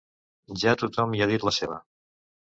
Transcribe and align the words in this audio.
Ja 0.61 0.71
tothom 0.83 1.13
hi 1.17 1.21
ha 1.25 1.27
dit 1.31 1.45
la 1.49 1.53
seva. 1.59 1.77